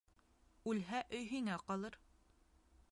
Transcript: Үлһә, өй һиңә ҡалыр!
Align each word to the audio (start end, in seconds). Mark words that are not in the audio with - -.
Үлһә, 0.71 1.03
өй 1.19 1.29
һиңә 1.35 1.59
ҡалыр! 1.69 2.03